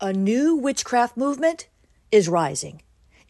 A 0.00 0.12
new 0.12 0.54
witchcraft 0.54 1.16
movement 1.16 1.66
is 2.12 2.28
rising, 2.28 2.82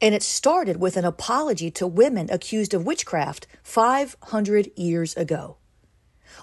and 0.03 0.15
it 0.15 0.23
started 0.23 0.77
with 0.77 0.99
an 0.99 1.05
apology 1.07 1.71
to 1.71 1.87
women 1.87 2.29
accused 2.31 2.75
of 2.75 2.85
witchcraft 2.85 3.47
500 3.63 4.71
years 4.77 5.17
ago. 5.17 5.57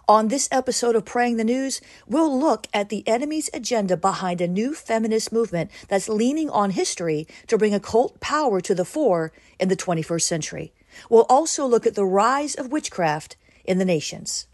On 0.07 0.29
this 0.29 0.49
episode 0.51 0.95
of 0.95 1.05
Praying 1.05 1.37
the 1.37 1.43
News, 1.43 1.79
we'll 2.07 2.39
look 2.39 2.65
at 2.73 2.89
the 2.89 3.07
enemy's 3.07 3.51
agenda 3.53 3.95
behind 3.95 4.41
a 4.41 4.47
new 4.47 4.73
feminist 4.73 5.31
movement 5.31 5.69
that's 5.89 6.09
leaning 6.09 6.49
on 6.49 6.71
history 6.71 7.27
to 7.45 7.55
bring 7.55 7.75
occult 7.75 8.19
power 8.19 8.59
to 8.61 8.73
the 8.73 8.83
fore 8.83 9.31
in 9.59 9.69
the 9.69 9.77
21st 9.77 10.23
century. 10.23 10.73
We'll 11.07 11.27
also 11.29 11.67
look 11.67 11.85
at 11.85 11.93
the 11.93 12.03
rise 12.03 12.55
of 12.55 12.71
witchcraft 12.71 13.35
in 13.63 13.77
the 13.77 13.85
nations. 13.85 14.47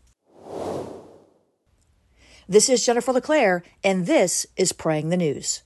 This 2.52 2.68
is 2.68 2.86
Jennifer 2.86 3.14
LeClaire, 3.14 3.64
and 3.82 4.08
this 4.08 4.46
is 4.58 4.74
Praying 4.74 5.08
the 5.08 5.16
News. 5.16 5.64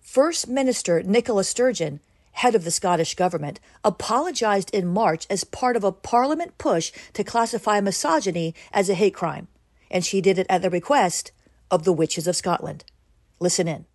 First 0.00 0.48
Minister 0.48 1.00
Nicola 1.00 1.44
Sturgeon, 1.44 2.00
head 2.32 2.56
of 2.56 2.64
the 2.64 2.72
Scottish 2.72 3.14
government, 3.14 3.60
apologized 3.84 4.68
in 4.74 4.88
March 4.88 5.28
as 5.30 5.44
part 5.44 5.76
of 5.76 5.84
a 5.84 5.92
parliament 5.92 6.58
push 6.58 6.90
to 7.12 7.22
classify 7.22 7.78
misogyny 7.78 8.52
as 8.72 8.90
a 8.90 8.94
hate 8.94 9.14
crime, 9.14 9.46
and 9.92 10.04
she 10.04 10.20
did 10.20 10.36
it 10.36 10.48
at 10.50 10.60
the 10.60 10.70
request 10.70 11.30
of 11.70 11.84
the 11.84 11.92
Witches 11.92 12.26
of 12.26 12.34
Scotland. 12.34 12.84
Listen 13.38 13.68
in. 13.68 13.86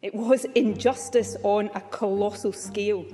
It 0.00 0.14
was 0.14 0.46
injustice 0.54 1.36
on 1.42 1.68
a 1.74 1.82
colossal 1.82 2.54
scale 2.54 3.04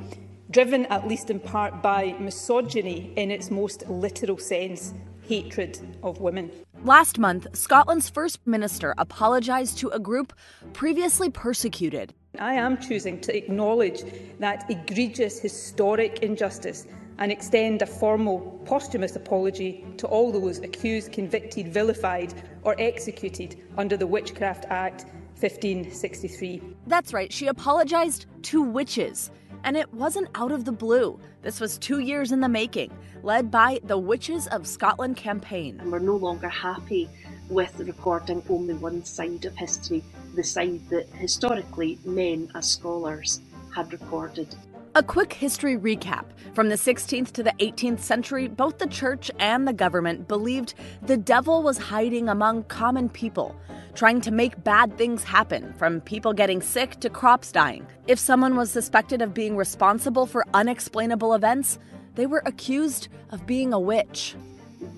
driven 0.51 0.87
at 0.87 1.09
least 1.09 1.31
in 1.31 1.41
part 1.41 1.83
by 1.83 2.15
misogyny 2.21 3.13
in 3.17 3.31
its 3.31 3.51
most 3.51 3.89
literal 3.89 4.39
sense, 4.39 4.95
hatred 5.23 5.79
of 6.03 6.21
women. 6.21 6.51
Last 6.87 7.19
month, 7.19 7.49
Scotland's 7.53 8.09
First 8.09 8.47
Minister 8.47 8.95
apologised 8.97 9.77
to 9.79 9.89
a 9.89 9.99
group 9.99 10.33
previously 10.73 11.29
persecuted. 11.29 12.15
I 12.39 12.53
am 12.55 12.81
choosing 12.81 13.21
to 13.23 13.37
acknowledge 13.37 14.05
that 14.39 14.71
egregious 14.71 15.41
historic 15.41 16.21
injustice 16.21 16.87
and 17.19 17.33
extend 17.33 17.83
a 17.83 17.87
formal 17.87 18.63
posthumous 18.67 19.17
apology 19.17 19.85
to 19.97 20.07
all 20.07 20.31
those 20.31 20.61
accused, 20.61 21.11
convicted, 21.11 21.75
vilified, 21.75 22.35
or 22.63 22.77
executed 22.79 23.57
under 23.77 23.97
the 23.97 24.07
Witchcraft 24.07 24.67
Act 24.71 25.07
1563. 25.41 26.63
That's 26.87 27.13
right, 27.13 27.33
she 27.33 27.49
apologised 27.49 28.27
to 28.43 28.63
witches. 28.63 29.33
And 29.67 29.77
it 29.77 29.93
wasn't 29.93 30.29
out 30.37 30.53
of 30.53 30.65
the 30.65 30.71
blue. 30.71 31.19
This 31.43 31.59
was 31.59 31.77
two 31.77 31.99
years 31.99 32.31
in 32.31 32.39
the 32.39 32.49
making, 32.49 32.97
led 33.25 33.51
by 33.51 33.81
the 33.83 33.99
Witches 33.99 34.47
of 34.47 34.65
Scotland 34.65 35.17
campaign. 35.17 35.81
And 35.81 35.91
we're 35.91 35.99
no 35.99 36.15
longer 36.15 36.49
happy 36.49 37.11
with 37.49 37.77
recording 37.81 38.45
only 38.49 38.75
one 38.75 39.05
side 39.05 39.45
of 39.45 39.57
history, 39.57 40.05
the 40.37 40.45
side 40.45 40.89
that 40.91 41.09
historically 41.09 41.99
men 42.05 42.49
as 42.55 42.71
scholars 42.71 43.41
had 43.75 43.93
recorded. 43.93 44.55
A 44.97 45.03
quick 45.03 45.35
history 45.35 45.77
recap. 45.77 46.25
From 46.55 46.71
the 46.71 46.77
16th 46.77 47.31
to 47.33 47.43
the 47.43 47.53
18th 47.61 48.01
century, 48.01 48.49
both 48.49 48.79
the 48.79 48.87
church 48.87 49.31
and 49.39 49.69
the 49.69 49.75
government 49.75 50.27
believed 50.27 50.73
the 51.03 51.19
devil 51.19 51.63
was 51.63 51.77
hiding 51.77 52.31
among 52.31 52.63
common 52.63 53.11
people, 53.11 53.55
trying 53.95 54.23
to 54.23 54.31
make 54.31 54.65
bad 54.65 54.97
things 54.97 55.23
happen, 55.23 55.75
from 55.75 56.01
people 56.01 56.33
getting 56.33 56.63
sick 56.63 56.99
to 57.01 57.11
crops 57.11 57.53
dying. 57.53 57.87
If 58.07 58.19
someone 58.19 58.57
was 58.57 58.71
suspected 58.71 59.21
of 59.21 59.35
being 59.35 59.55
responsible 59.55 60.25
for 60.25 60.47
unexplainable 60.55 61.35
events, 61.35 61.79
they 62.15 62.25
were 62.25 62.43
accused 62.47 63.09
of 63.29 63.47
being 63.47 63.75
a 63.75 63.79
witch 63.79 64.35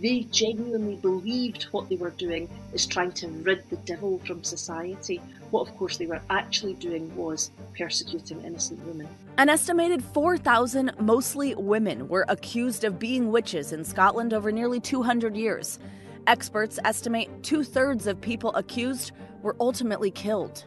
they 0.00 0.20
genuinely 0.30 0.96
believed 0.96 1.64
what 1.64 1.88
they 1.88 1.96
were 1.96 2.10
doing 2.10 2.48
is 2.72 2.86
trying 2.86 3.12
to 3.12 3.28
rid 3.28 3.68
the 3.70 3.76
devil 3.78 4.18
from 4.26 4.42
society. 4.42 5.20
What, 5.50 5.68
of 5.68 5.76
course, 5.76 5.96
they 5.96 6.06
were 6.06 6.20
actually 6.30 6.74
doing 6.74 7.14
was 7.16 7.50
persecuting 7.76 8.42
innocent 8.44 8.84
women. 8.86 9.08
An 9.38 9.48
estimated 9.48 10.02
4,000, 10.02 10.92
mostly 11.00 11.54
women, 11.54 12.08
were 12.08 12.24
accused 12.28 12.84
of 12.84 12.98
being 12.98 13.30
witches 13.30 13.72
in 13.72 13.84
Scotland 13.84 14.34
over 14.34 14.50
nearly 14.50 14.80
200 14.80 15.36
years. 15.36 15.78
Experts 16.26 16.78
estimate 16.84 17.30
two 17.42 17.62
thirds 17.62 18.06
of 18.06 18.20
people 18.20 18.54
accused 18.54 19.12
were 19.42 19.56
ultimately 19.60 20.10
killed. 20.10 20.64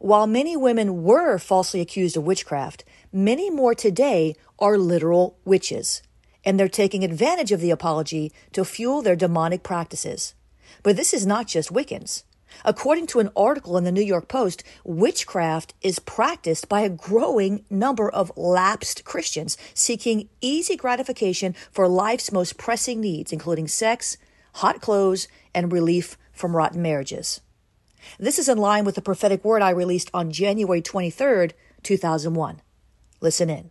While 0.00 0.26
many 0.26 0.54
women 0.54 1.02
were 1.02 1.38
falsely 1.38 1.80
accused 1.80 2.16
of 2.16 2.24
witchcraft, 2.24 2.84
many 3.10 3.48
more 3.48 3.74
today 3.74 4.34
are 4.58 4.76
literal 4.76 5.38
witches 5.46 6.02
and 6.44 6.58
they're 6.58 6.68
taking 6.68 7.04
advantage 7.04 7.52
of 7.52 7.60
the 7.60 7.70
apology 7.70 8.32
to 8.52 8.64
fuel 8.64 9.02
their 9.02 9.16
demonic 9.16 9.62
practices. 9.62 10.34
But 10.82 10.96
this 10.96 11.14
is 11.14 11.26
not 11.26 11.46
just 11.46 11.72
Wiccans. 11.72 12.24
According 12.64 13.08
to 13.08 13.20
an 13.20 13.30
article 13.36 13.76
in 13.76 13.84
the 13.84 13.92
New 13.92 14.02
York 14.02 14.28
Post, 14.28 14.62
witchcraft 14.84 15.74
is 15.82 15.98
practiced 15.98 16.68
by 16.68 16.80
a 16.80 16.88
growing 16.88 17.64
number 17.68 18.08
of 18.08 18.32
lapsed 18.36 19.04
Christians 19.04 19.56
seeking 19.74 20.28
easy 20.40 20.76
gratification 20.76 21.54
for 21.72 21.88
life's 21.88 22.30
most 22.30 22.56
pressing 22.56 23.00
needs, 23.00 23.32
including 23.32 23.66
sex, 23.66 24.16
hot 24.54 24.80
clothes, 24.80 25.26
and 25.54 25.72
relief 25.72 26.16
from 26.32 26.54
rotten 26.54 26.82
marriages. 26.82 27.40
This 28.18 28.38
is 28.38 28.48
in 28.48 28.58
line 28.58 28.84
with 28.84 28.94
the 28.94 29.02
prophetic 29.02 29.44
word 29.44 29.62
I 29.62 29.70
released 29.70 30.10
on 30.12 30.30
January 30.30 30.82
23rd, 30.82 31.52
2001. 31.82 32.60
Listen 33.20 33.50
in. 33.50 33.70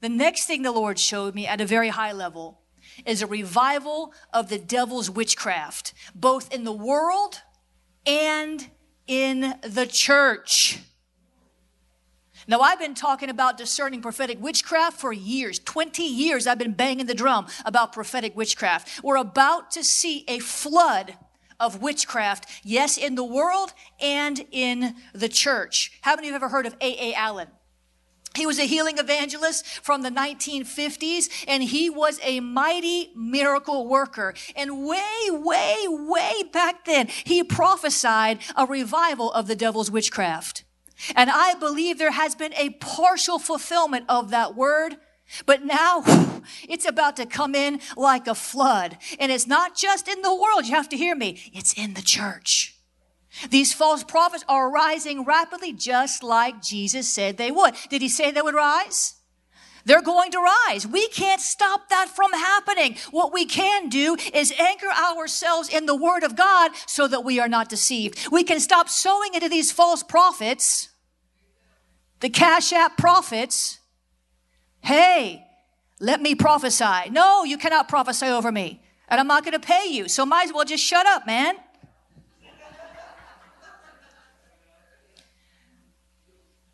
The 0.00 0.08
next 0.08 0.46
thing 0.46 0.62
the 0.62 0.72
Lord 0.72 0.98
showed 0.98 1.34
me 1.34 1.46
at 1.46 1.60
a 1.60 1.66
very 1.66 1.88
high 1.88 2.12
level 2.12 2.60
is 3.04 3.22
a 3.22 3.26
revival 3.26 4.12
of 4.32 4.48
the 4.48 4.58
devil's 4.58 5.10
witchcraft, 5.10 5.92
both 6.14 6.52
in 6.52 6.64
the 6.64 6.72
world 6.72 7.42
and 8.06 8.68
in 9.06 9.54
the 9.62 9.86
church. 9.86 10.80
Now, 12.46 12.60
I've 12.60 12.78
been 12.78 12.94
talking 12.94 13.28
about 13.28 13.58
discerning 13.58 14.00
prophetic 14.00 14.40
witchcraft 14.40 14.98
for 14.98 15.12
years. 15.12 15.58
20 15.58 16.02
years 16.02 16.46
I've 16.46 16.58
been 16.58 16.72
banging 16.72 17.06
the 17.06 17.14
drum 17.14 17.46
about 17.66 17.92
prophetic 17.92 18.34
witchcraft. 18.36 19.02
We're 19.02 19.16
about 19.16 19.70
to 19.72 19.84
see 19.84 20.24
a 20.28 20.38
flood 20.38 21.18
of 21.60 21.82
witchcraft, 21.82 22.46
yes, 22.64 22.96
in 22.96 23.16
the 23.16 23.24
world 23.24 23.74
and 24.00 24.46
in 24.50 24.94
the 25.12 25.28
church. 25.28 25.98
How 26.02 26.14
many 26.14 26.28
of 26.28 26.30
you 26.30 26.32
have 26.34 26.42
ever 26.42 26.48
heard 26.48 26.66
of 26.66 26.76
A.A. 26.80 27.12
Allen? 27.14 27.48
He 28.38 28.46
was 28.46 28.60
a 28.60 28.66
healing 28.66 28.98
evangelist 28.98 29.66
from 29.66 30.02
the 30.02 30.10
1950s, 30.10 31.28
and 31.48 31.62
he 31.62 31.90
was 31.90 32.20
a 32.22 32.38
mighty 32.38 33.10
miracle 33.16 33.88
worker. 33.88 34.32
And 34.54 34.86
way, 34.86 35.28
way, 35.30 35.86
way 35.88 36.44
back 36.52 36.84
then, 36.84 37.08
he 37.24 37.42
prophesied 37.42 38.38
a 38.56 38.64
revival 38.64 39.32
of 39.32 39.48
the 39.48 39.56
devil's 39.56 39.90
witchcraft. 39.90 40.62
And 41.16 41.30
I 41.30 41.54
believe 41.54 41.98
there 41.98 42.12
has 42.12 42.36
been 42.36 42.54
a 42.54 42.70
partial 42.70 43.40
fulfillment 43.40 44.04
of 44.08 44.30
that 44.30 44.54
word. 44.54 44.96
But 45.44 45.64
now 45.64 46.02
it's 46.68 46.86
about 46.86 47.16
to 47.16 47.26
come 47.26 47.56
in 47.56 47.80
like 47.96 48.28
a 48.28 48.34
flood. 48.36 48.98
And 49.18 49.32
it's 49.32 49.48
not 49.48 49.76
just 49.76 50.06
in 50.06 50.22
the 50.22 50.34
world. 50.34 50.66
You 50.66 50.74
have 50.74 50.88
to 50.90 50.96
hear 50.96 51.16
me. 51.16 51.42
It's 51.52 51.72
in 51.74 51.94
the 51.94 52.02
church. 52.02 52.77
These 53.50 53.72
false 53.72 54.02
prophets 54.02 54.44
are 54.48 54.70
rising 54.70 55.24
rapidly, 55.24 55.72
just 55.72 56.22
like 56.22 56.62
Jesus 56.62 57.08
said 57.08 57.36
they 57.36 57.50
would. 57.50 57.74
Did 57.88 58.02
he 58.02 58.08
say 58.08 58.30
they 58.30 58.42
would 58.42 58.54
rise? 58.54 59.14
They're 59.84 60.02
going 60.02 60.30
to 60.32 60.38
rise. 60.38 60.86
We 60.86 61.08
can't 61.08 61.40
stop 61.40 61.88
that 61.88 62.10
from 62.10 62.32
happening. 62.32 62.96
What 63.10 63.32
we 63.32 63.46
can 63.46 63.88
do 63.88 64.16
is 64.34 64.52
anchor 64.52 64.88
ourselves 64.88 65.70
in 65.70 65.86
the 65.86 65.96
Word 65.96 66.24
of 66.24 66.36
God 66.36 66.72
so 66.86 67.08
that 67.08 67.24
we 67.24 67.40
are 67.40 67.48
not 67.48 67.70
deceived. 67.70 68.30
We 68.30 68.44
can 68.44 68.60
stop 68.60 68.90
sowing 68.90 69.32
into 69.32 69.48
these 69.48 69.72
false 69.72 70.02
prophets, 70.02 70.90
the 72.20 72.28
Cash 72.28 72.72
App 72.74 72.98
prophets. 72.98 73.78
Hey, 74.82 75.46
let 76.00 76.20
me 76.20 76.34
prophesy. 76.34 77.08
No, 77.10 77.44
you 77.44 77.56
cannot 77.56 77.88
prophesy 77.88 78.26
over 78.26 78.52
me. 78.52 78.82
And 79.08 79.18
I'm 79.18 79.26
not 79.26 79.42
going 79.42 79.58
to 79.58 79.66
pay 79.66 79.86
you. 79.88 80.08
So 80.08 80.26
might 80.26 80.48
as 80.48 80.52
well 80.52 80.66
just 80.66 80.84
shut 80.84 81.06
up, 81.06 81.26
man. 81.26 81.54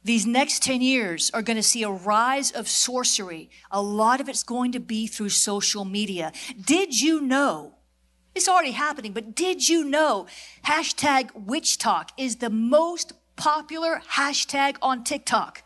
These 0.04 0.26
next 0.26 0.62
10 0.62 0.82
years 0.82 1.30
are 1.32 1.40
going 1.40 1.56
to 1.56 1.62
see 1.62 1.82
a 1.82 1.90
rise 1.90 2.50
of 2.50 2.68
sorcery. 2.68 3.48
A 3.70 3.80
lot 3.80 4.20
of 4.20 4.28
it's 4.28 4.42
going 4.42 4.72
to 4.72 4.80
be 4.80 5.06
through 5.06 5.30
social 5.30 5.86
media. 5.86 6.30
Did 6.62 7.00
you 7.00 7.22
know? 7.22 7.76
It's 8.34 8.48
already 8.48 8.72
happening, 8.72 9.12
but 9.12 9.34
did 9.34 9.68
you 9.68 9.84
know 9.84 10.26
hashtag 10.66 11.30
WitchTok 11.46 12.10
is 12.18 12.36
the 12.36 12.50
most 12.50 13.12
popular 13.36 14.02
hashtag 14.10 14.76
on 14.82 15.04
TikTok? 15.04 15.62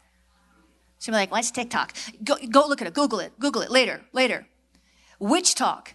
So 0.99 1.11
you're 1.11 1.19
like, 1.19 1.33
what's 1.33 1.51
TikTok? 1.51 1.95
Go, 2.23 2.37
go 2.51 2.67
look 2.69 2.81
at 2.81 2.87
it. 2.87 2.95
Google 2.95 3.21
it. 3.21 3.39
Google 3.41 3.63
it 3.63 3.71
later, 3.71 4.03
later. 4.13 4.47
WitchTok. 5.21 5.95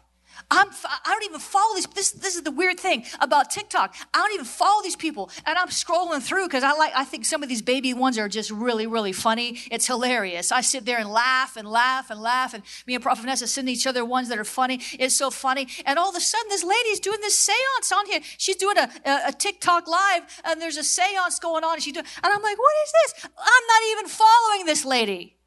I'm, 0.51 0.67
I 0.85 1.11
don't 1.11 1.23
even 1.23 1.39
follow 1.39 1.75
these. 1.75 1.87
This, 1.87 2.11
this 2.11 2.35
is 2.35 2.43
the 2.43 2.51
weird 2.51 2.79
thing 2.79 3.05
about 3.19 3.49
TikTok. 3.49 3.95
I 4.13 4.19
don't 4.19 4.33
even 4.33 4.45
follow 4.45 4.81
these 4.83 4.95
people. 4.95 5.29
And 5.45 5.57
I'm 5.57 5.67
scrolling 5.67 6.21
through 6.21 6.47
because 6.47 6.63
I 6.63 6.73
like, 6.73 6.93
I 6.95 7.05
think 7.05 7.25
some 7.25 7.43
of 7.43 7.49
these 7.49 7.61
baby 7.61 7.93
ones 7.93 8.17
are 8.17 8.29
just 8.29 8.51
really, 8.51 8.87
really 8.87 9.13
funny. 9.13 9.59
It's 9.71 9.87
hilarious. 9.87 10.51
I 10.51 10.61
sit 10.61 10.85
there 10.85 10.99
and 10.99 11.09
laugh 11.09 11.57
and 11.57 11.67
laugh 11.67 12.09
and 12.09 12.21
laugh. 12.21 12.53
And 12.53 12.63
me 12.85 12.95
and 12.95 13.03
Prophet 13.03 13.21
Vanessa 13.21 13.47
send 13.47 13.69
each 13.69 13.87
other 13.87 14.05
ones 14.05 14.29
that 14.29 14.37
are 14.37 14.43
funny. 14.43 14.79
It's 14.99 15.15
so 15.15 15.29
funny. 15.29 15.67
And 15.85 15.97
all 15.97 16.09
of 16.09 16.15
a 16.15 16.21
sudden, 16.21 16.49
this 16.49 16.63
lady's 16.63 16.99
doing 16.99 17.19
this 17.21 17.37
seance 17.37 17.91
on 17.91 18.05
here. 18.05 18.19
She's 18.37 18.57
doing 18.57 18.77
a, 18.77 18.89
a, 19.05 19.19
a 19.27 19.31
TikTok 19.31 19.87
live 19.87 20.41
and 20.45 20.61
there's 20.61 20.77
a 20.77 20.83
seance 20.83 21.39
going 21.39 21.63
on. 21.63 21.75
And, 21.75 21.83
she 21.83 21.91
do, 21.91 21.99
and 21.99 22.07
I'm 22.23 22.41
like, 22.41 22.57
what 22.57 22.73
is 22.85 22.93
this? 23.03 23.29
I'm 23.37 23.67
not 23.67 23.81
even 23.91 24.07
following 24.07 24.65
this 24.65 24.85
lady. 24.85 25.37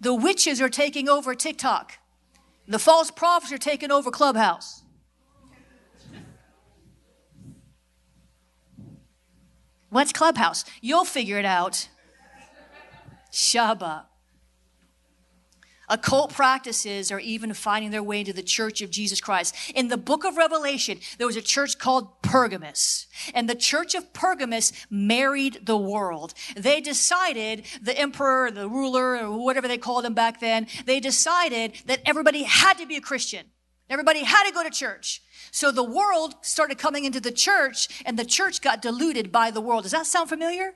The 0.00 0.14
witches 0.14 0.60
are 0.60 0.68
taking 0.68 1.08
over 1.08 1.34
TikTok. 1.34 1.98
The 2.66 2.78
false 2.78 3.10
prophets 3.10 3.52
are 3.52 3.58
taking 3.58 3.90
over 3.90 4.10
Clubhouse. 4.10 4.82
What's 9.90 10.12
Clubhouse? 10.12 10.64
You'll 10.80 11.04
figure 11.04 11.38
it 11.38 11.44
out. 11.44 11.88
Shabbat. 13.32 14.04
Occult 15.92 16.32
practices 16.32 17.12
are 17.12 17.20
even 17.20 17.52
finding 17.52 17.90
their 17.90 18.02
way 18.02 18.20
into 18.20 18.32
the 18.32 18.42
church 18.42 18.80
of 18.80 18.90
Jesus 18.90 19.20
Christ. 19.20 19.54
In 19.74 19.88
the 19.88 19.98
book 19.98 20.24
of 20.24 20.38
Revelation, 20.38 20.98
there 21.18 21.26
was 21.26 21.36
a 21.36 21.42
church 21.42 21.78
called 21.78 22.22
Pergamos. 22.22 23.08
And 23.34 23.46
the 23.46 23.54
church 23.54 23.94
of 23.94 24.14
Pergamos 24.14 24.72
married 24.88 25.66
the 25.66 25.76
world. 25.76 26.32
They 26.56 26.80
decided, 26.80 27.66
the 27.82 27.96
emperor, 27.98 28.50
the 28.50 28.70
ruler, 28.70 29.18
or 29.18 29.44
whatever 29.44 29.68
they 29.68 29.76
called 29.76 30.06
him 30.06 30.14
back 30.14 30.40
then, 30.40 30.66
they 30.86 30.98
decided 30.98 31.74
that 31.84 32.00
everybody 32.06 32.44
had 32.44 32.78
to 32.78 32.86
be 32.86 32.96
a 32.96 33.02
Christian. 33.02 33.44
Everybody 33.90 34.24
had 34.24 34.44
to 34.48 34.54
go 34.54 34.62
to 34.62 34.70
church. 34.70 35.20
So 35.50 35.70
the 35.70 35.84
world 35.84 36.36
started 36.40 36.78
coming 36.78 37.04
into 37.04 37.20
the 37.20 37.30
church 37.30 38.02
and 38.06 38.18
the 38.18 38.24
church 38.24 38.62
got 38.62 38.80
diluted 38.80 39.30
by 39.30 39.50
the 39.50 39.60
world. 39.60 39.82
Does 39.82 39.92
that 39.92 40.06
sound 40.06 40.30
familiar? 40.30 40.72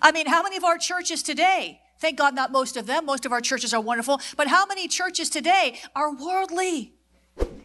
I 0.00 0.10
mean, 0.10 0.26
how 0.26 0.42
many 0.42 0.56
of 0.56 0.64
our 0.64 0.78
churches 0.78 1.22
today 1.22 1.81
Thank 2.02 2.18
God 2.18 2.34
not 2.34 2.50
most 2.50 2.76
of 2.76 2.86
them. 2.86 3.06
Most 3.06 3.24
of 3.24 3.30
our 3.30 3.40
churches 3.40 3.72
are 3.72 3.80
wonderful. 3.80 4.20
But 4.36 4.48
how 4.48 4.66
many 4.66 4.88
churches 4.88 5.30
today 5.30 5.78
are 5.94 6.12
worldly? 6.12 6.94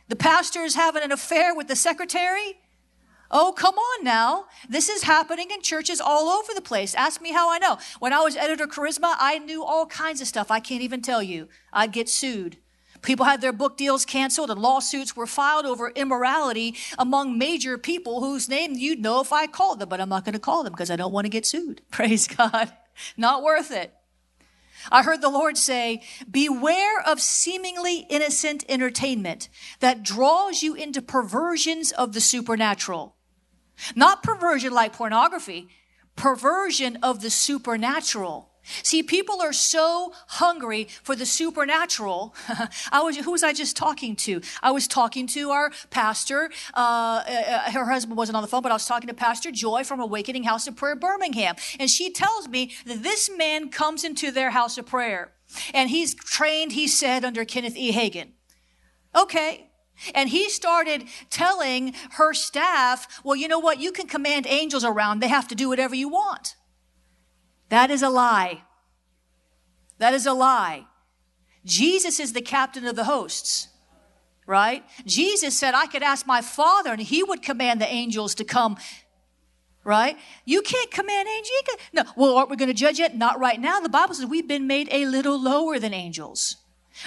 The 0.10 0.16
pastor 0.16 0.62
is 0.62 0.75
having 0.75 1.01
an 1.01 1.12
affair 1.12 1.56
with 1.56 1.68
the 1.68 1.75
secretary? 1.75 2.60
Oh, 3.31 3.51
come 3.57 3.74
on 3.74 4.04
now. 4.04 4.45
This 4.69 4.89
is 4.89 5.01
happening 5.01 5.50
in 5.50 5.63
churches 5.63 6.00
all 6.00 6.30
over 6.30 6.54
the 6.54 6.62
place. 6.62 6.94
Ask 6.94 7.19
me 7.19 7.31
how 7.34 7.51
I 7.51 7.57
know. 7.57 7.80
When 7.98 8.13
I 8.13 8.19
was 8.19 8.38
editor 8.38 8.68
Charisma, 8.68 9.16
I 9.18 9.39
knew 9.39 9.63
all 9.63 9.88
kinds 9.88 10.22
of 10.22 10.28
stuff 10.28 10.51
I 10.51 10.60
can't 10.60 10.83
even 10.83 11.01
tell 11.01 11.24
you. 11.24 11.48
I'd 11.74 11.92
get 11.92 12.07
sued. 12.07 12.57
People 13.01 13.25
had 13.25 13.42
their 13.42 13.51
book 13.51 13.75
deals 13.75 14.06
canceled 14.06 14.51
and 14.51 14.62
lawsuits 14.62 15.16
were 15.16 15.25
filed 15.25 15.66
over 15.66 15.90
immorality 15.90 16.75
among 17.00 17.40
major 17.40 17.80
people 17.80 18.22
whose 18.22 18.48
name 18.48 18.75
you'd 18.75 19.00
know 19.00 19.19
if 19.19 19.33
I 19.33 19.48
called 19.48 19.80
them, 19.80 19.90
but 19.90 20.00
I'm 20.00 20.10
not 20.10 20.25
going 20.25 20.33
to 20.33 20.40
call 20.40 20.63
them 20.63 20.74
because 20.74 20.92
I 20.92 20.95
don't 20.95 21.12
want 21.12 21.25
to 21.25 21.30
get 21.30 21.48
sued. 21.48 21.81
Praise 21.92 22.28
God. 22.28 22.72
Not 23.18 23.42
worth 23.42 23.72
it. 23.72 23.95
I 24.92 25.04
heard 25.04 25.22
the 25.22 25.30
Lord 25.30 25.58
say, 25.58 26.04
beware 26.30 27.02
of 27.02 27.22
seemingly 27.22 28.06
innocent 28.10 28.64
entertainment 28.70 29.50
that 29.80 30.04
draws 30.04 30.64
you 30.64 30.76
into 30.76 31.02
perversions 31.02 31.92
of 31.92 32.14
the 32.14 32.22
supernatural. 32.22 33.16
Not 33.96 34.24
perversion 34.24 34.74
like 34.74 34.94
pornography, 34.94 35.70
perversion 36.16 36.98
of 37.04 37.22
the 37.22 37.30
supernatural. 37.30 38.47
See, 38.84 39.04
people 39.04 39.42
are 39.42 39.54
so 39.54 40.14
hungry 40.28 40.88
for 41.04 41.16
the 41.16 41.25
supernatural. 41.25 42.36
I 42.92 43.02
was, 43.02 43.18
who 43.18 43.31
was 43.31 43.44
I 43.44 43.54
just 43.54 43.78
talking 43.78 44.16
to? 44.18 44.42
I 44.62 44.72
was 44.72 44.88
talking 44.88 45.28
to 45.28 45.52
our 45.52 45.72
pastor. 45.90 46.52
Uh, 46.74 47.24
uh, 47.28 47.72
her 47.72 47.86
husband 47.86 48.18
wasn't 48.18 48.36
on 48.36 48.42
the 48.42 48.48
phone, 48.48 48.62
but 48.62 48.72
I 48.72 48.75
was 48.75 48.86
talking 48.86 49.08
to 49.08 49.14
Pastor 49.14 49.52
Joy 49.52 49.84
from 49.84 50.00
Awakening 50.00 50.44
House 50.44 50.68
of 50.68 50.75
Prayer, 50.75 50.96
Birmingham. 50.96 51.56
And 51.80 51.90
she 51.90 52.12
tells 52.12 52.48
me 52.48 52.74
that 52.86 53.04
this 53.04 53.30
man 53.36 53.69
comes 53.69 54.04
into 54.04 54.31
their 54.31 54.52
house 54.52 54.78
of 54.78 54.86
prayer. 54.86 55.31
And 55.74 55.90
he's 55.90 56.14
trained, 56.14 56.74
he 56.74 56.88
said, 56.88 57.24
under 57.24 57.46
Kenneth 57.46 57.78
E. 57.78 57.94
Hagin. 57.94 58.31
Okay. 59.16 59.69
And 60.14 60.30
he 60.30 60.50
started 60.50 61.06
telling 61.30 61.94
her 62.12 62.34
staff, 62.34 63.22
well, 63.24 63.36
you 63.36 63.48
know 63.48 63.60
what? 63.60 63.80
You 63.80 63.92
can 63.92 64.08
command 64.08 64.46
angels 64.46 64.84
around. 64.84 65.22
They 65.22 65.30
have 65.30 65.48
to 65.48 65.56
do 65.56 65.69
whatever 65.69 65.96
you 65.96 66.10
want. 66.10 66.56
That 67.69 67.92
is 67.92 68.02
a 68.02 68.10
lie. 68.10 68.64
That 69.98 70.14
is 70.14 70.25
a 70.25 70.34
lie. 70.34 70.86
Jesus 71.66 72.19
is 72.19 72.34
the 72.34 72.42
captain 72.42 72.86
of 72.86 72.96
the 72.96 73.04
hosts, 73.04 73.68
right? 74.46 74.84
Jesus 75.06 75.58
said, 75.58 75.74
I 75.74 75.88
could 75.88 76.04
ask 76.04 76.25
my 76.25 76.42
Father 76.42 76.92
and 76.92 77.02
he 77.02 77.24
would 77.24 77.42
command 77.42 77.81
the 77.81 77.88
angels 77.88 78.36
to 78.36 78.46
come, 78.46 78.78
right? 79.84 80.18
You 80.46 80.62
can't 80.62 80.90
command 80.92 81.28
angels. 81.28 81.78
No, 81.94 82.04
well, 82.16 82.38
aren't 82.38 82.50
we 82.50 82.56
going 82.56 82.69
to 82.69 82.74
judge 82.74 83.00
it? 83.00 83.16
Not 83.16 83.40
right 83.40 83.60
now. 83.60 83.81
The 83.81 83.90
Bible 83.90 84.16
says 84.16 84.25
we've 84.25 84.48
been 84.48 84.68
made 84.68 84.88
a 84.92 85.06
little 85.06 85.42
lower 85.42 85.78
than 85.78 85.94
angels. 85.94 86.56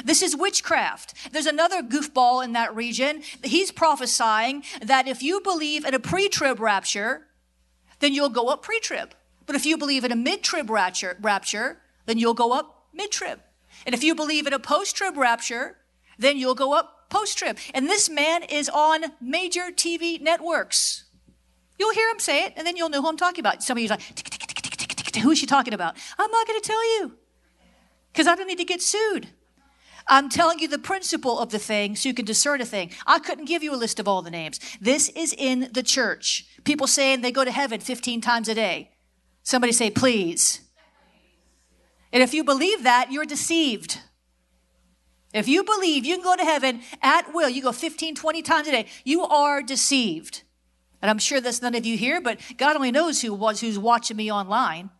This 0.04 0.22
is 0.22 0.36
witchcraft. 0.36 1.32
There's 1.32 1.46
another 1.46 1.82
goofball 1.82 2.44
in 2.44 2.52
that 2.52 2.74
region. 2.74 3.22
He's 3.42 3.72
prophesying 3.72 4.62
that 4.82 5.08
if 5.08 5.22
you 5.22 5.40
believe 5.40 5.84
in 5.84 5.94
a 5.94 5.98
pre 5.98 6.28
trib 6.28 6.60
rapture, 6.60 7.26
then 7.98 8.12
you'll 8.12 8.28
go 8.28 8.48
up 8.48 8.62
pre 8.62 8.78
trib. 8.80 9.14
But 9.50 9.56
if 9.56 9.66
you 9.66 9.76
believe 9.76 10.04
in 10.04 10.12
a 10.12 10.16
mid-trib 10.16 10.70
rapture, 10.70 11.16
rapture, 11.20 11.80
then 12.06 12.18
you'll 12.18 12.34
go 12.34 12.52
up 12.52 12.86
mid-trib. 12.94 13.40
And 13.84 13.96
if 13.96 14.04
you 14.04 14.14
believe 14.14 14.46
in 14.46 14.52
a 14.52 14.60
post-trib 14.60 15.16
rapture, 15.16 15.76
then 16.16 16.36
you'll 16.36 16.54
go 16.54 16.72
up 16.72 17.10
post-trib. 17.10 17.58
And 17.74 17.86
this 17.86 18.08
man 18.08 18.44
is 18.44 18.68
on 18.68 19.06
major 19.20 19.72
TV 19.72 20.20
networks. 20.20 21.02
You'll 21.80 21.92
hear 21.92 22.08
him 22.10 22.20
say 22.20 22.44
it, 22.44 22.52
and 22.56 22.64
then 22.64 22.76
you'll 22.76 22.90
know 22.90 23.02
who 23.02 23.08
I'm 23.08 23.16
talking 23.16 23.40
about. 23.40 23.60
Some 23.64 23.76
of 23.76 23.82
you 23.82 23.88
are 23.88 23.96
like, 23.96 25.16
who 25.16 25.32
is 25.32 25.38
she 25.40 25.46
talking 25.46 25.74
about? 25.74 25.96
I'm 26.16 26.30
not 26.30 26.46
going 26.46 26.60
to 26.60 26.64
tell 26.68 27.00
you 27.00 27.16
because 28.12 28.28
I 28.28 28.36
don't 28.36 28.46
need 28.46 28.58
to 28.58 28.64
get 28.64 28.80
sued. 28.80 29.30
I'm 30.06 30.28
telling 30.28 30.60
you 30.60 30.68
the 30.68 30.78
principle 30.78 31.40
of 31.40 31.50
the 31.50 31.58
thing 31.58 31.96
so 31.96 32.08
you 32.08 32.14
can 32.14 32.24
discern 32.24 32.60
a 32.60 32.64
thing. 32.64 32.92
I 33.04 33.18
couldn't 33.18 33.46
give 33.46 33.64
you 33.64 33.74
a 33.74 33.82
list 33.82 33.98
of 33.98 34.06
all 34.06 34.22
the 34.22 34.30
names. 34.30 34.60
This 34.80 35.08
is 35.08 35.34
in 35.36 35.70
the 35.72 35.82
church. 35.82 36.46
People 36.62 36.86
saying 36.86 37.22
they 37.22 37.32
go 37.32 37.44
to 37.44 37.50
heaven 37.50 37.80
15 37.80 38.20
times 38.20 38.48
a 38.48 38.54
day. 38.54 38.90
Somebody 39.50 39.72
say, 39.72 39.90
please. 39.90 40.60
And 42.12 42.22
if 42.22 42.32
you 42.32 42.44
believe 42.44 42.84
that, 42.84 43.10
you're 43.10 43.24
deceived. 43.24 43.98
If 45.34 45.48
you 45.48 45.64
believe 45.64 46.06
you 46.06 46.14
can 46.14 46.22
go 46.22 46.36
to 46.36 46.44
heaven 46.44 46.82
at 47.02 47.34
will, 47.34 47.48
you 47.48 47.60
go 47.60 47.72
15, 47.72 48.14
20 48.14 48.42
times 48.42 48.68
a 48.68 48.70
day, 48.70 48.86
you 49.02 49.22
are 49.22 49.60
deceived. 49.60 50.44
And 51.02 51.10
I'm 51.10 51.18
sure 51.18 51.40
that's 51.40 51.62
none 51.62 51.74
of 51.74 51.84
you 51.84 51.96
here, 51.96 52.20
but 52.20 52.38
God 52.58 52.76
only 52.76 52.92
knows 52.92 53.22
who 53.22 53.34
was 53.34 53.60
who's 53.60 53.76
watching 53.76 54.16
me 54.16 54.30
online. 54.30 54.90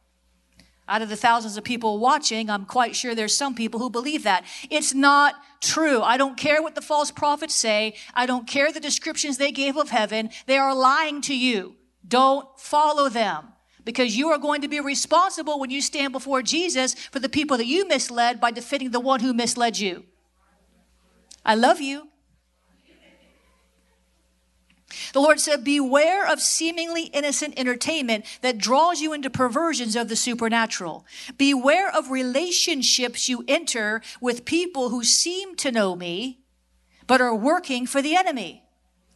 Out 0.89 1.03
of 1.03 1.11
the 1.11 1.17
thousands 1.17 1.57
of 1.57 1.63
people 1.63 2.01
watching, 2.01 2.51
I'm 2.51 2.65
quite 2.65 2.97
sure 2.97 3.15
there's 3.15 3.37
some 3.37 3.55
people 3.55 3.79
who 3.79 3.89
believe 3.89 4.25
that. 4.25 4.45
It's 4.69 4.93
not 4.93 5.37
true. 5.61 6.03
I 6.03 6.17
don't 6.17 6.37
care 6.37 6.61
what 6.61 6.75
the 6.75 6.83
false 6.83 7.13
prophets 7.13 7.55
say. 7.55 7.95
I 8.15 8.27
don't 8.27 8.49
care 8.49 8.73
the 8.73 8.81
descriptions 8.81 9.39
they 9.39 9.53
gave 9.53 9.77
of 9.77 9.91
heaven. 9.91 10.31
They 10.47 10.59
are 10.59 10.75
lying 10.75 11.21
to 11.21 11.39
you. 11.39 11.77
Don't 12.09 12.49
follow 12.59 13.09
them 13.09 13.53
because 13.85 14.17
you 14.17 14.29
are 14.29 14.39
going 14.39 14.63
to 14.63 14.69
be 14.69 14.81
responsible 14.81 15.59
when 15.59 15.71
you 15.71 15.81
stand 15.81 16.13
before 16.13 16.43
Jesus 16.43 16.95
for 16.95 17.19
the 17.19 17.29
people 17.29 17.57
that 17.57 17.67
you 17.67 17.87
misled 17.87 18.41
by 18.41 18.51
defending 18.51 18.91
the 18.91 19.01
one 19.01 19.21
who 19.21 19.33
misled 19.33 19.79
you. 19.79 20.05
I 21.45 21.55
love 21.55 21.81
you. 21.81 22.09
The 25.13 25.21
Lord 25.21 25.41
said, 25.41 25.65
Beware 25.65 26.27
of 26.27 26.41
seemingly 26.41 27.05
innocent 27.05 27.55
entertainment 27.57 28.25
that 28.43 28.59
draws 28.59 29.01
you 29.01 29.13
into 29.13 29.31
perversions 29.31 29.97
of 29.97 30.09
the 30.09 30.17
supernatural. 30.17 31.07
Beware 31.37 31.91
of 31.95 32.11
relationships 32.11 33.29
you 33.29 33.45
enter 33.47 34.03
with 34.21 34.45
people 34.45 34.89
who 34.89 35.05
seem 35.05 35.55
to 35.57 35.73
know 35.73 35.95
me, 35.95 36.41
but 37.07 37.21
are 37.21 37.35
working 37.35 37.87
for 37.87 38.03
the 38.03 38.17
enemy. 38.17 38.65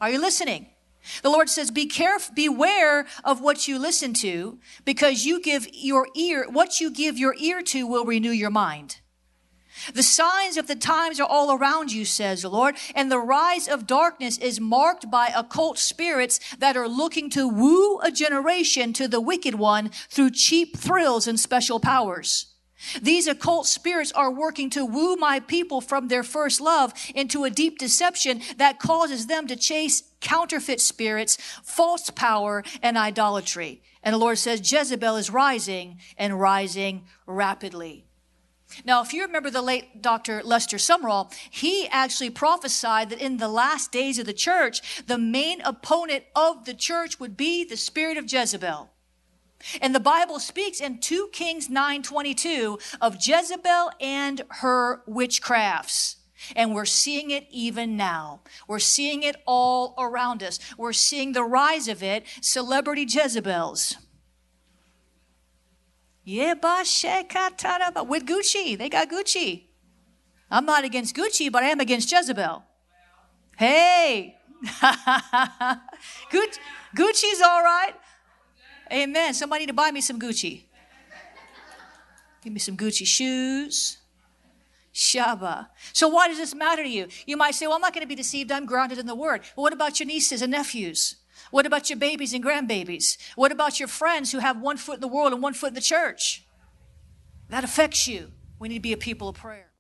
Are 0.01 0.11
you 0.11 0.21
listening? 0.21 0.69
The 1.23 1.31
Lord 1.31 1.49
says, 1.49 1.71
be 1.71 1.87
careful, 1.87 2.35
beware 2.35 3.07
of 3.25 3.41
what 3.41 3.69
you 3.69 3.79
listen 3.79 4.15
to 4.15 4.59
because 4.85 5.25
you 5.25 5.41
give 5.41 5.67
your 5.73 6.09
ear, 6.15 6.47
what 6.49 6.81
you 6.81 6.91
give 6.91 7.19
your 7.19 7.35
ear 7.39 7.63
to 7.63 7.87
will 7.87 8.05
renew 8.05 8.31
your 8.31 8.51
mind. 8.51 9.01
The 9.93 10.03
signs 10.03 10.57
of 10.57 10.67
the 10.67 10.77
times 10.77 11.19
are 11.19 11.29
all 11.29 11.53
around 11.53 11.93
you, 11.93 12.05
says 12.05 12.43
the 12.43 12.49
Lord, 12.49 12.77
and 12.95 13.11
the 13.11 13.19
rise 13.19 13.69
of 13.69 13.87
darkness 13.87 14.39
is 14.39 14.61
marked 14.61 15.11
by 15.11 15.33
occult 15.37 15.79
spirits 15.79 16.39
that 16.59 16.77
are 16.77 16.89
looking 16.89 17.29
to 17.31 17.49
woo 17.49 17.99
a 17.99 18.11
generation 18.11 18.93
to 18.95 19.09
the 19.09 19.21
wicked 19.21 19.57
one 19.57 19.91
through 20.09 20.31
cheap 20.31 20.77
thrills 20.77 21.27
and 21.27 21.39
special 21.39 21.81
powers. 21.81 22.54
These 23.01 23.27
occult 23.27 23.67
spirits 23.67 24.13
are 24.13 24.31
working 24.31 24.71
to 24.71 24.85
woo 24.85 25.17
my 25.17 25.41
people 25.41 25.81
from 25.81 26.09
their 26.09 26.23
first 26.23 26.61
love 26.61 26.93
into 27.15 27.45
a 27.45 27.51
deep 27.51 27.79
deception 27.79 28.43
that 28.57 28.79
causes 28.79 29.27
them 29.27 29.47
to 29.47 29.57
chase 29.57 30.03
counterfeit 30.21 30.81
spirits, 30.81 31.37
false 31.63 32.11
power, 32.11 32.63
and 32.83 32.97
idolatry. 32.97 33.83
And 34.03 34.15
the 34.15 34.19
Lord 34.19 34.39
says 34.39 34.71
Jezebel 34.71 35.17
is 35.17 35.31
rising 35.31 35.99
and 36.19 36.41
rising 36.41 37.07
rapidly. 37.27 38.05
Now, 38.85 39.03
if 39.03 39.13
you 39.13 39.23
remember 39.23 39.51
the 39.51 39.63
late 39.63 40.03
Dr. 40.03 40.43
Lester 40.43 40.79
Sumrall, 40.79 41.33
he 41.51 41.87
actually 41.89 42.31
prophesied 42.31 43.11
that 43.11 43.21
in 43.21 43.37
the 43.37 43.49
last 43.49 43.93
days 43.93 44.19
of 44.19 44.27
the 44.27 44.33
church, 44.33 45.05
the 45.07 45.19
main 45.19 45.61
opponent 45.61 46.25
of 46.35 46.65
the 46.65 46.75
church 46.75 47.21
would 47.21 47.37
be 47.37 47.65
the 47.65 47.77
spirit 47.77 48.17
of 48.17 48.31
Jezebel. 48.31 48.91
And 49.81 49.95
the 49.95 50.01
Bible 50.01 50.39
speaks 50.39 50.81
in 50.81 50.99
2 50.99 51.29
Kings 51.33 51.69
9:22 51.69 52.79
of 53.01 53.17
Jezebel 53.21 53.91
and 54.01 54.43
her 54.61 55.03
witchcrafts. 55.09 56.17
And 56.55 56.75
we're 56.75 56.85
seeing 56.85 57.31
it 57.31 57.47
even 57.51 57.97
now. 57.97 58.43
We're 58.69 58.79
seeing 58.79 59.23
it 59.23 59.37
all 59.47 59.95
around 59.99 60.43
us. 60.43 60.59
We're 60.77 60.93
seeing 60.93 61.33
the 61.33 61.45
rise 61.45 61.89
of 61.89 62.03
it, 62.03 62.27
celebrity 62.41 63.07
Jezebels. 63.09 63.97
Yeah, 66.25 66.55
With 66.55 68.27
Gucci. 68.27 68.79
They 68.79 68.89
got 68.89 69.11
Gucci. 69.11 69.65
I'm 70.51 70.65
not 70.65 70.85
against 70.85 71.15
Gucci, 71.15 71.51
but 71.53 71.63
I 71.63 71.69
am 71.69 71.81
against 71.81 72.11
Jezebel. 72.11 72.65
Hey. 73.57 74.37
Gucci's 76.33 77.43
all 77.43 77.63
right. 77.63 77.95
Amen. 78.95 79.35
Somebody 79.35 79.67
to 79.67 79.73
buy 79.73 79.91
me 79.91 80.01
some 80.01 80.21
Gucci. 80.21 80.63
Give 82.43 82.53
me 82.53 82.61
some 82.61 82.77
Gucci 82.77 83.07
shoes. 83.07 83.99
Shaba. 84.95 85.69
So 85.93 86.07
why 86.07 86.29
does 86.29 86.39
this 86.39 86.55
matter 86.55 86.85
to 86.85 86.89
you? 86.89 87.09
You 87.27 87.37
might 87.37 87.57
say, 87.57 87.67
well, 87.67 87.75
I'm 87.75 87.81
not 87.81 87.93
going 87.93 88.05
to 88.05 88.09
be 88.09 88.15
deceived. 88.15 88.53
I'm 88.53 88.67
grounded 88.67 88.99
in 88.99 89.07
the 89.07 89.15
word. 89.17 89.43
what 89.57 89.73
about 89.73 89.99
your 89.99 90.07
nieces 90.07 90.41
and 90.41 90.53
nephews? 90.53 91.17
What 91.51 91.67
about 91.67 91.91
your 91.91 91.99
babies 91.99 92.33
and 92.33 92.45
grandbabies? 92.45 93.19
What 93.35 93.51
about 93.51 93.81
your 93.81 93.89
friends 93.89 94.31
who 94.31 94.39
have 94.39 94.61
one 94.61 94.77
foot 94.77 94.97
in 94.97 95.01
the 95.01 95.09
world 95.09 95.33
and 95.33 95.43
one 95.43 95.55
foot 95.55 95.69
in 95.69 95.75
the 95.75 95.81
church? 95.81 96.47
That 97.49 97.65
affects 97.65 98.07
you. 98.07 98.31
We 98.61 98.69
need 98.69 98.77
to 98.77 98.81
be 98.81 98.93
a 98.93 98.97
people 98.97 99.29
of 99.29 99.37
prayer. 99.37 99.73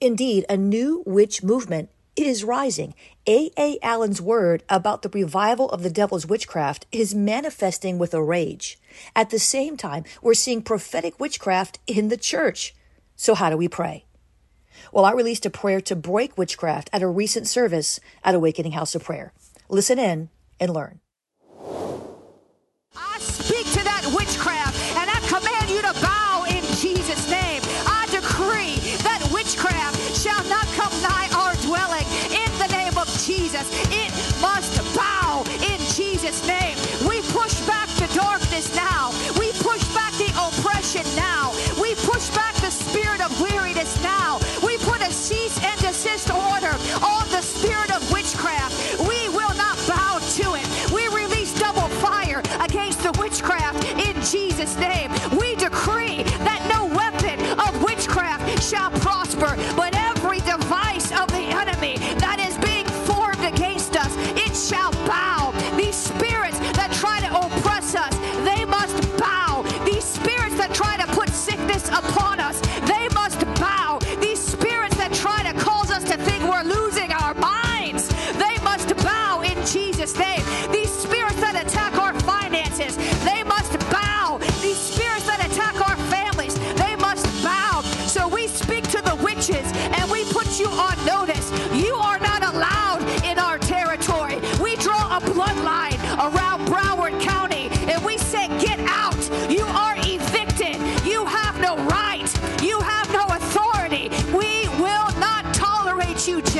Indeed, 0.00 0.46
a 0.48 0.56
new 0.56 1.02
witch 1.06 1.42
movement 1.42 1.90
is 2.26 2.44
rising. 2.44 2.94
A. 3.26 3.50
A. 3.58 3.78
Allen's 3.82 4.20
word 4.20 4.62
about 4.68 5.02
the 5.02 5.08
revival 5.08 5.70
of 5.70 5.82
the 5.82 5.90
devil's 5.90 6.26
witchcraft 6.26 6.86
is 6.90 7.14
manifesting 7.14 7.98
with 7.98 8.14
a 8.14 8.22
rage. 8.22 8.78
At 9.14 9.30
the 9.30 9.38
same 9.38 9.76
time, 9.76 10.04
we're 10.22 10.34
seeing 10.34 10.62
prophetic 10.62 11.20
witchcraft 11.20 11.78
in 11.86 12.08
the 12.08 12.16
church. 12.16 12.74
So 13.16 13.34
how 13.34 13.50
do 13.50 13.56
we 13.56 13.68
pray? 13.68 14.06
Well, 14.92 15.04
I 15.04 15.12
released 15.12 15.46
a 15.46 15.50
prayer 15.50 15.80
to 15.82 15.96
break 15.96 16.38
witchcraft 16.38 16.88
at 16.92 17.02
a 17.02 17.08
recent 17.08 17.46
service 17.46 18.00
at 18.24 18.34
Awakening 18.34 18.72
House 18.72 18.94
of 18.94 19.04
Prayer. 19.04 19.32
Listen 19.68 19.98
in 19.98 20.30
and 20.58 20.72
learn. 20.72 21.00
Jesus. 33.48 33.70
It 33.90 34.17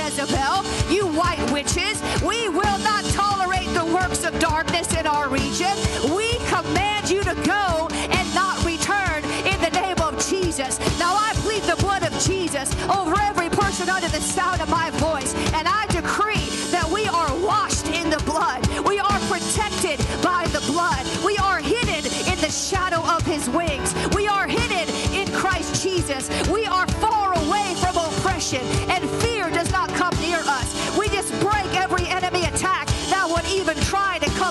Jezebel, 0.08 0.64
you 0.90 1.06
white 1.06 1.52
witches. 1.52 2.00
We 2.22 2.48
will 2.48 2.78
not 2.78 3.04
tolerate 3.12 3.68
the 3.74 3.84
works 3.84 4.24
of 4.24 4.38
darkness 4.38 4.94
in 4.96 5.06
our 5.06 5.28
region. 5.28 5.76
We 6.16 6.38
command 6.46 7.10
you 7.10 7.22
to 7.24 7.34
go 7.44 7.88
and 7.92 8.34
not 8.34 8.64
return 8.64 9.22
in 9.44 9.60
the 9.60 9.70
name 9.70 9.98
of 10.00 10.14
Jesus. 10.26 10.78
Now 10.98 11.12
I 11.14 11.32
plead 11.44 11.62
the 11.64 11.76
blood 11.76 12.04
of 12.04 12.12
Jesus 12.20 12.72
over 12.88 13.20
every 13.20 13.50
person 13.50 13.90
under 13.90 14.08
the 14.08 14.20
sound 14.20 14.62
of 14.62 14.70
my 14.70 14.90
voice, 14.92 15.34
and 15.52 15.68
I 15.68 15.84
decree 15.90 16.48
that 16.70 16.88
we 16.90 17.06
are 17.06 17.34
washed 17.44 17.88
in 17.88 18.08
the 18.08 18.22
blood. 18.24 18.66
We 18.86 18.98
are 18.98 19.20
protected 19.28 19.98
by 20.22 20.46
the 20.52 20.64
blood. 20.72 21.04
We 21.22 21.36
are 21.36 21.58
hidden 21.58 22.04
in 22.32 22.40
the 22.40 22.50
shadow 22.50 23.04
of 23.04 23.26
his 23.26 23.50
wings. 23.50 23.94
We 24.14 24.26
are 24.26 24.46
hidden 24.46 24.88
in 25.12 25.30
Christ 25.32 25.82
Jesus. 25.82 26.30
We 26.48 26.64
are 26.64 26.86
far 26.86 27.34
away 27.44 27.74
from 27.80 27.96
oppression, 27.96 28.64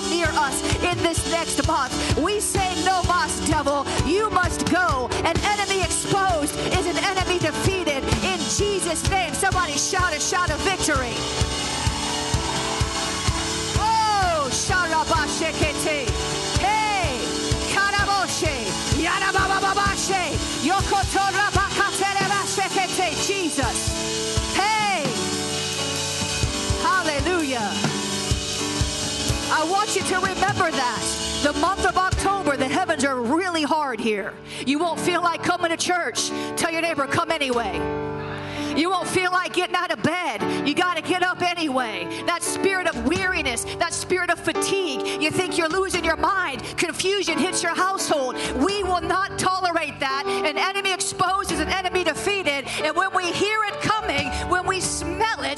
near 0.08 0.28
us 0.32 0.62
in 0.82 0.96
this 0.98 1.30
next 1.30 1.66
month. 1.66 1.92
We 2.18 2.40
say, 2.40 2.74
No 2.84 3.02
mas, 3.06 3.38
devil, 3.48 3.86
you 4.06 4.28
must 4.30 4.64
go. 4.70 5.08
An 5.24 5.36
enemy 5.44 5.82
exposed 5.82 6.54
is 6.78 6.86
an 6.86 6.96
enemy 7.04 7.38
defeated 7.38 8.02
in 8.24 8.38
Jesus' 8.56 9.08
name. 9.10 9.34
Somebody 9.34 9.72
shout 9.72 10.14
a 10.14 10.20
shout 10.20 10.50
of 10.50 10.58
victory. 10.60 11.12
Oh, 13.78 14.48
sharabashekete. 14.50 16.08
Hey, 16.58 17.18
karaboshe, 17.74 18.66
yarabababashe, 18.96 20.36
yokotorabakaterebashekete. 20.64 23.26
Jesus. 23.26 24.37
Remember 30.22 30.70
that. 30.70 31.40
The 31.42 31.52
month 31.60 31.86
of 31.86 31.96
October, 31.96 32.56
the 32.56 32.68
heavens 32.68 33.04
are 33.04 33.20
really 33.20 33.62
hard 33.62 34.00
here. 34.00 34.34
You 34.66 34.78
won't 34.78 34.98
feel 34.98 35.22
like 35.22 35.42
coming 35.42 35.70
to 35.70 35.76
church. 35.76 36.30
Tell 36.56 36.72
your 36.72 36.82
neighbor, 36.82 37.06
come 37.06 37.30
anyway. 37.30 37.78
You 38.76 38.90
won't 38.90 39.08
feel 39.08 39.32
like 39.32 39.54
getting 39.54 39.74
out 39.74 39.90
of 39.90 40.02
bed. 40.02 40.68
You 40.68 40.74
got 40.74 40.96
to 40.96 41.02
get 41.02 41.22
up 41.22 41.42
anyway. 41.42 42.06
That 42.26 42.42
spirit 42.42 42.86
of 42.86 43.06
weariness, 43.06 43.64
that 43.78 43.92
spirit 43.92 44.30
of 44.30 44.38
fatigue, 44.38 45.22
you 45.22 45.30
think 45.30 45.58
you're 45.58 45.68
losing 45.68 46.04
your 46.04 46.16
mind. 46.16 46.62
Confusion 46.76 47.38
hits 47.38 47.62
your 47.62 47.74
household. 47.74 48.36
We 48.56 48.84
will 48.84 49.00
not 49.00 49.38
tolerate 49.38 49.98
that. 49.98 50.24
An 50.26 50.56
enemy 50.56 50.92
exposed 50.92 51.50
is 51.50 51.58
an 51.60 51.68
enemy 51.68 52.04
defeated. 52.04 52.66
And 52.82 52.94
when 52.94 53.12
we 53.14 53.32
hear 53.32 53.58
it 53.64 53.77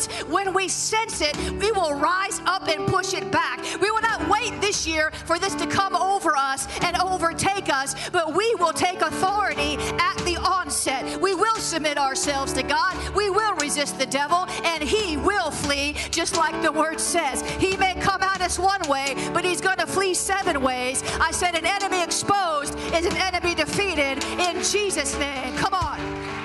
it, 0.06 0.28
when 0.28 0.54
we 0.54 0.68
sense 0.68 1.20
it, 1.20 1.36
we 1.52 1.72
will 1.72 1.94
rise 1.94 2.40
up 2.46 2.68
and 2.68 2.86
push 2.86 3.14
it 3.14 3.30
back. 3.30 3.60
We 3.80 3.90
will 3.90 4.02
not 4.02 4.28
wait 4.28 4.60
this 4.60 4.86
year 4.86 5.10
for 5.26 5.38
this 5.38 5.54
to 5.56 5.66
come 5.66 5.94
over 5.96 6.36
us 6.36 6.66
and 6.82 6.96
overtake 6.98 7.72
us, 7.72 7.94
but 8.10 8.34
we 8.34 8.54
will 8.56 8.72
take 8.72 9.00
authority 9.00 9.76
at 9.98 10.16
the 10.24 10.36
onset. 10.36 11.20
We 11.20 11.34
will 11.34 11.56
submit 11.56 11.98
ourselves 11.98 12.52
to 12.54 12.62
God. 12.62 12.96
We 13.14 13.30
will 13.30 13.54
resist 13.56 13.98
the 13.98 14.06
devil, 14.06 14.46
and 14.64 14.82
he 14.82 15.16
will 15.16 15.50
flee, 15.50 15.94
just 16.10 16.36
like 16.36 16.60
the 16.62 16.72
word 16.72 17.00
says. 17.00 17.42
He 17.42 17.76
may 17.76 17.94
come 17.94 18.22
at 18.22 18.40
us 18.40 18.58
one 18.58 18.82
way, 18.88 19.14
but 19.32 19.44
he's 19.44 19.60
going 19.60 19.78
to 19.78 19.86
flee 19.86 20.14
seven 20.14 20.62
ways. 20.62 21.02
I 21.20 21.30
said, 21.30 21.54
an 21.54 21.66
enemy 21.66 22.02
exposed 22.02 22.78
is 22.94 23.06
an 23.06 23.16
enemy 23.16 23.54
defeated 23.54 24.22
in 24.38 24.62
Jesus' 24.62 25.18
name. 25.18 25.56
Come 25.56 25.74
on. 25.74 26.39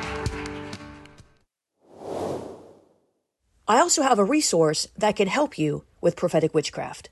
I 3.68 3.80
also 3.80 4.04
have 4.04 4.20
a 4.20 4.24
resource 4.24 4.88
that 4.96 5.16
can 5.16 5.28
help 5.28 5.58
you 5.58 5.86
with 6.00 6.16
prophetic 6.16 6.54
witchcraft. 6.54 7.10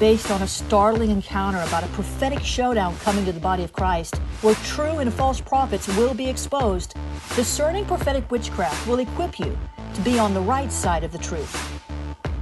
based 0.00 0.28
on 0.30 0.42
a 0.42 0.46
startling 0.46 1.10
encounter 1.10 1.60
about 1.60 1.84
a 1.84 1.88
prophetic 1.88 2.40
showdown 2.40 2.96
coming 2.98 3.24
to 3.24 3.30
the 3.32 3.38
body 3.38 3.62
of 3.62 3.72
Christ, 3.72 4.16
where 4.42 4.56
true 4.66 4.98
and 4.98 5.12
false 5.14 5.40
prophets 5.40 5.86
will 5.96 6.14
be 6.14 6.28
exposed, 6.28 6.94
discerning 7.36 7.84
prophetic 7.84 8.28
witchcraft 8.30 8.86
will 8.88 8.98
equip 8.98 9.38
you 9.38 9.56
to 9.94 10.00
be 10.00 10.18
on 10.18 10.34
the 10.34 10.40
right 10.40 10.72
side 10.72 11.04
of 11.04 11.12
the 11.12 11.18
truth. 11.18 11.80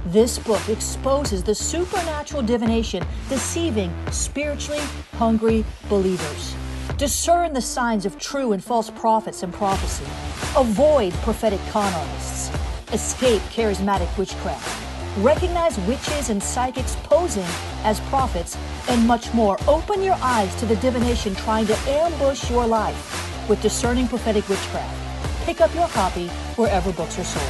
This 0.07 0.39
book 0.39 0.67
exposes 0.67 1.43
the 1.43 1.53
supernatural 1.53 2.41
divination 2.41 3.05
deceiving 3.29 3.93
spiritually 4.11 4.81
hungry 5.13 5.63
believers. 5.89 6.55
Discern 6.97 7.53
the 7.53 7.61
signs 7.61 8.05
of 8.05 8.17
true 8.17 8.53
and 8.53 8.63
false 8.63 8.89
prophets 8.89 9.43
and 9.43 9.53
prophecy. 9.53 10.05
Avoid 10.57 11.13
prophetic 11.21 11.59
con 11.71 11.93
artists. 11.93 12.42
Escape 12.93 13.41
charismatic 13.43 14.17
witchcraft 14.17 14.83
recognize 15.17 15.77
witches 15.81 16.29
and 16.29 16.41
psychics 16.41 16.95
posing 17.03 17.45
as 17.83 17.99
prophets, 18.01 18.57
and 18.89 19.05
much 19.07 19.33
more. 19.33 19.57
Open 19.67 20.01
your 20.01 20.17
eyes 20.21 20.53
to 20.55 20.65
the 20.65 20.75
divination 20.77 21.35
trying 21.35 21.67
to 21.67 21.75
ambush 21.87 22.49
your 22.49 22.65
life 22.65 23.49
with 23.49 23.61
discerning 23.61 24.07
prophetic 24.07 24.47
witchcraft. 24.49 25.45
Pick 25.45 25.61
up 25.61 25.73
your 25.75 25.87
copy 25.89 26.27
wherever 26.55 26.91
books 26.93 27.19
are 27.19 27.23
sold. 27.23 27.45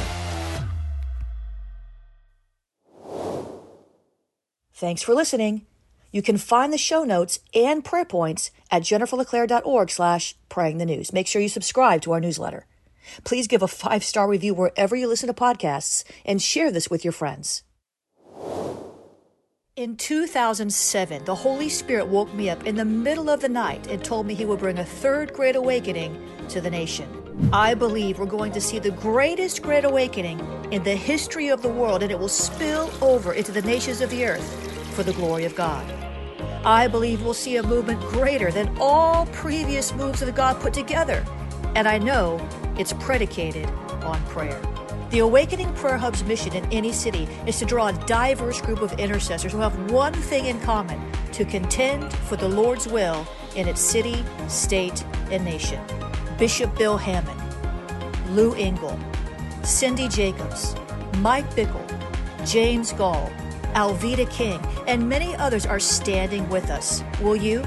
Thanks 4.72 5.02
for 5.02 5.14
listening. 5.14 5.66
You 6.10 6.20
can 6.20 6.36
find 6.36 6.72
the 6.72 6.78
show 6.78 7.04
notes 7.04 7.40
and 7.54 7.84
prayer 7.84 8.04
points 8.04 8.50
at 8.70 8.82
jenniferleclaire.org 8.82 9.90
slash 9.90 10.36
praying 10.48 10.78
the 10.78 10.84
news. 10.84 11.12
Make 11.12 11.26
sure 11.26 11.40
you 11.40 11.48
subscribe 11.48 12.02
to 12.02 12.12
our 12.12 12.20
newsletter. 12.20 12.66
Please 13.24 13.46
give 13.46 13.62
a 13.62 13.68
five 13.68 14.04
star 14.04 14.28
review 14.28 14.54
wherever 14.54 14.96
you 14.96 15.08
listen 15.08 15.26
to 15.28 15.34
podcasts 15.34 16.04
and 16.24 16.40
share 16.40 16.70
this 16.70 16.90
with 16.90 17.04
your 17.04 17.12
friends. 17.12 17.62
In 19.76 19.96
2007, 19.96 21.24
the 21.24 21.34
Holy 21.34 21.68
Spirit 21.68 22.06
woke 22.06 22.32
me 22.32 22.48
up 22.48 22.64
in 22.64 22.76
the 22.76 22.84
middle 22.84 23.28
of 23.28 23.40
the 23.40 23.48
night 23.48 23.88
and 23.88 24.04
told 24.04 24.24
me 24.24 24.34
He 24.34 24.44
would 24.44 24.60
bring 24.60 24.78
a 24.78 24.84
third 24.84 25.32
great 25.32 25.56
awakening 25.56 26.16
to 26.50 26.60
the 26.60 26.70
nation. 26.70 27.08
I 27.52 27.74
believe 27.74 28.20
we're 28.20 28.26
going 28.26 28.52
to 28.52 28.60
see 28.60 28.78
the 28.78 28.92
greatest 28.92 29.62
great 29.62 29.84
awakening 29.84 30.38
in 30.70 30.84
the 30.84 30.94
history 30.94 31.48
of 31.48 31.60
the 31.60 31.68
world, 31.68 32.04
and 32.04 32.12
it 32.12 32.18
will 32.18 32.28
spill 32.28 32.88
over 33.02 33.32
into 33.32 33.50
the 33.50 33.62
nations 33.62 34.00
of 34.00 34.10
the 34.10 34.24
earth 34.24 34.94
for 34.94 35.02
the 35.02 35.12
glory 35.14 35.44
of 35.44 35.56
God. 35.56 35.84
I 36.64 36.86
believe 36.86 37.22
we'll 37.22 37.34
see 37.34 37.56
a 37.56 37.62
movement 37.62 38.00
greater 38.00 38.52
than 38.52 38.74
all 38.80 39.26
previous 39.26 39.92
moves 39.92 40.22
of 40.22 40.32
God 40.36 40.60
put 40.60 40.72
together. 40.72 41.24
And 41.74 41.88
I 41.88 41.98
know 41.98 42.38
it's 42.78 42.92
predicated 42.94 43.66
on 44.04 44.22
prayer. 44.26 44.60
The 45.10 45.20
Awakening 45.20 45.72
Prayer 45.74 45.96
Hub's 45.96 46.24
mission 46.24 46.54
in 46.54 46.64
any 46.72 46.90
city 46.90 47.28
is 47.46 47.58
to 47.60 47.64
draw 47.64 47.88
a 47.88 47.92
diverse 48.06 48.60
group 48.60 48.80
of 48.80 48.92
intercessors 48.94 49.52
who 49.52 49.58
have 49.58 49.90
one 49.90 50.12
thing 50.12 50.46
in 50.46 50.58
common 50.60 51.00
to 51.32 51.44
contend 51.44 52.12
for 52.12 52.36
the 52.36 52.48
Lord's 52.48 52.88
will 52.88 53.26
in 53.54 53.68
its 53.68 53.80
city, 53.80 54.24
state, 54.48 55.04
and 55.30 55.44
nation. 55.44 55.80
Bishop 56.36 56.76
Bill 56.76 56.96
Hamon, 56.96 57.36
Lou 58.34 58.54
Engle, 58.54 58.98
Cindy 59.62 60.08
Jacobs, 60.08 60.74
Mike 61.18 61.48
Bickle, 61.54 61.86
James 62.44 62.92
Goll, 62.92 63.30
Alveda 63.74 64.28
King, 64.30 64.60
and 64.88 65.08
many 65.08 65.36
others 65.36 65.64
are 65.64 65.78
standing 65.78 66.48
with 66.48 66.70
us. 66.70 67.04
Will 67.20 67.36
you? 67.36 67.64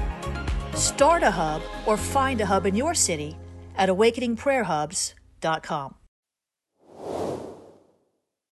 Start 0.74 1.22
a 1.22 1.30
hub 1.30 1.62
or 1.86 1.96
find 1.96 2.40
a 2.40 2.46
hub 2.46 2.66
in 2.66 2.74
your 2.74 2.94
city 2.94 3.36
at 3.78 3.88
awakeningprayerhubs.com. 3.88 5.94